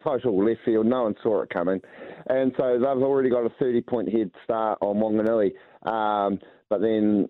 [0.03, 0.85] total left field.
[0.85, 1.79] No one saw it coming,
[2.27, 5.51] and so they've already got a thirty point head start on Wanganui.
[5.89, 7.29] Um, but then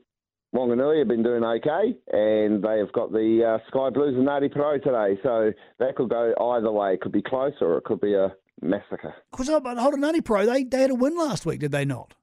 [0.56, 4.53] Wanganui have been doing okay, and they have got the uh, Sky Blues and Ngāti
[4.56, 5.19] Porou today.
[5.22, 6.94] So that could go either way.
[6.94, 9.14] It could be close, or it could be a massacre.
[9.31, 12.14] Because hold on, Ngāti Porou, they, they had a win last week, did they not?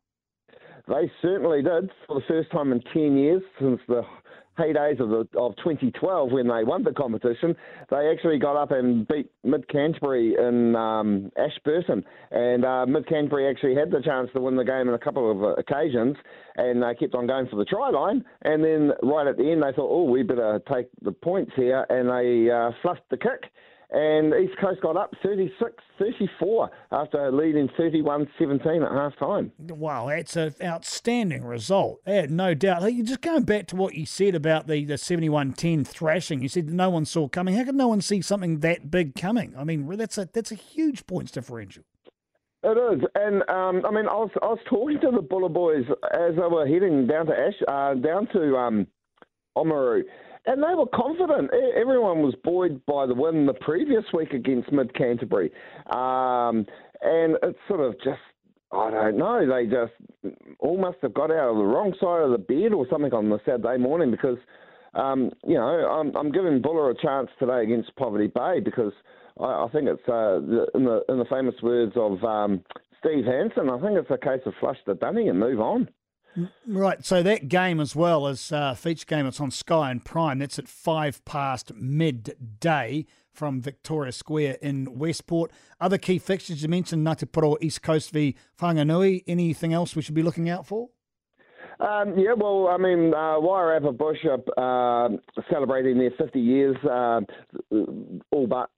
[0.88, 4.02] They certainly did for the first time in 10 years since the
[4.58, 7.54] heydays of, the, of 2012 when they won the competition.
[7.90, 12.04] They actually got up and beat Mid Canterbury in um, Ashburton.
[12.30, 15.30] And uh, Mid Canterbury actually had the chance to win the game on a couple
[15.30, 16.16] of uh, occasions
[16.56, 18.24] and they kept on going for the try line.
[18.42, 21.86] And then right at the end, they thought, oh, we better take the points here.
[21.88, 23.50] And they uh, fluffed the kick
[23.92, 29.52] and East Coast got up 36-34 after leading 31-17 at half time.
[29.58, 32.00] Wow, that's an outstanding result.
[32.06, 32.82] Yeah, no doubt.
[32.82, 36.72] Hey, just going back to what you said about the, the 71-10 thrashing, you said
[36.72, 37.54] no one saw coming.
[37.54, 39.54] How could no one see something that big coming?
[39.58, 41.84] I mean, that's a that's a huge points differential.
[42.64, 45.84] It is, and um, I mean, I was I was talking to the Buller boys
[46.14, 48.86] as they were heading down to Ash, uh, down to um,
[49.58, 50.02] Oamaru,
[50.46, 51.50] and they were confident.
[51.76, 55.52] Everyone was buoyed by the win the previous week against Mid Canterbury,
[55.90, 56.66] um,
[57.02, 58.20] and it's sort of just.
[58.74, 59.46] I don't know.
[59.46, 59.92] They just
[60.58, 63.28] all must have got out of the wrong side of the bed or something on
[63.28, 64.38] the Saturday morning because,
[64.94, 68.94] um, you know, I'm, I'm giving Buller a chance today against Poverty Bay because
[69.38, 72.62] I, I think it's uh, the, in the in the famous words of um,
[73.00, 73.68] Steve Hansen.
[73.68, 75.88] I think it's a case of flush the dunny and move on.
[76.66, 80.38] Right, so that game as well as uh, feature game, it's on Sky and Prime.
[80.38, 85.50] That's at five past midday from Victoria Square in Westport.
[85.80, 89.24] Other key fixtures you mentioned, Ngāti East Coast v Whanganui.
[89.26, 90.88] Anything else we should be looking out for?
[91.80, 95.08] Um, yeah, well, I mean, uh, Wairarapa Bush are uh,
[95.50, 97.20] celebrating their 50 years, uh,
[98.30, 98.70] all but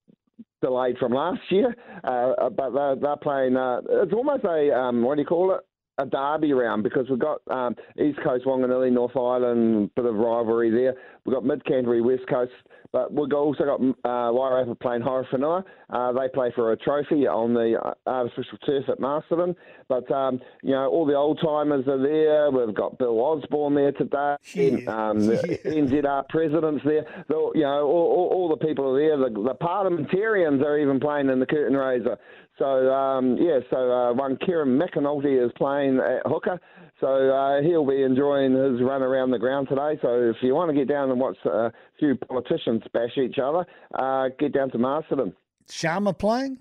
[0.62, 1.74] delayed from last year.
[2.02, 5.60] Uh, but they're, they're playing, uh, it's almost a, um, what do you call it?
[5.98, 10.70] A derby round because we've got um, East Coast, Wanganui, North Island, bit of rivalry
[10.70, 10.94] there.
[11.24, 12.52] We've got Mid Canterbury, West Coast,
[12.94, 15.64] but we've also got uh, Wairarapa playing Horowhenua.
[15.90, 19.56] Uh, they play for a trophy on the uh, artificial turf at Masterton.
[19.88, 22.50] But, um, you know, all the old timers are there.
[22.50, 24.36] We've got Bill Osborne there today.
[24.54, 25.08] Yeah.
[25.10, 27.04] Um, the NZR presidents there.
[27.28, 29.16] The, you know, all, all, all the people are there.
[29.28, 32.18] The, the parliamentarians are even playing in the curtain raiser.
[32.58, 36.60] So, um, yeah, so uh, one Kieran McAnulty is playing at hooker.
[37.00, 39.98] So uh, he'll be enjoying his run around the ground today.
[40.02, 43.64] So if you want to get down and watch a few politicians bash each other,
[43.94, 45.32] uh, get down to Masterton.
[45.68, 46.58] Sharma playing?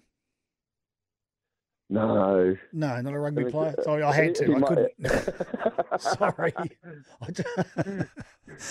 [1.90, 2.56] No.
[2.72, 3.76] No, not a rugby player.
[3.78, 4.56] uh, Sorry, I had to.
[4.56, 4.92] I couldn't.
[6.00, 6.54] Sorry.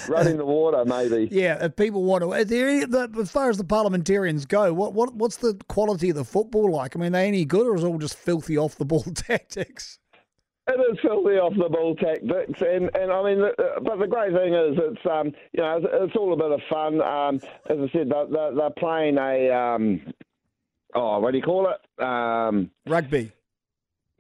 [0.09, 1.29] Running the water, maybe.
[1.31, 4.73] yeah, if people want to, are there any, the, as far as the parliamentarians go,
[4.73, 6.97] what, what what's the quality of the football like?
[6.97, 9.03] I mean, are they any good or is it all just filthy off the ball
[9.15, 9.99] tactics?
[10.69, 14.33] It is filthy off the ball tactics, and and I mean, uh, but the great
[14.33, 17.01] thing is, it's um, you know, it's, it's all a bit of fun.
[17.03, 20.15] Um, as I said, they're, they're, they're playing a um,
[20.95, 22.03] oh, what do you call it?
[22.05, 23.33] Um, Rugby.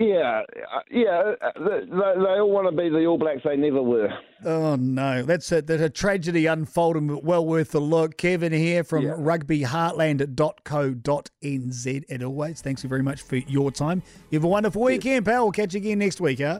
[0.04, 0.42] Yeah,
[0.74, 4.08] uh, yeah, uh, they, they all want to be the All Blacks they never were.
[4.44, 8.16] Oh no, that's a, that's a tragedy unfolding, but well worth a look.
[8.16, 9.12] Kevin Hare from Yeah.
[9.12, 12.04] rugbyheartland.co.nz.
[12.10, 14.02] And always, thanks you very much for your time.
[14.30, 15.44] You have a wonderful weekend, pal.
[15.44, 16.58] We'll catch you again next week, huh?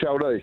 [0.00, 0.40] Shall do.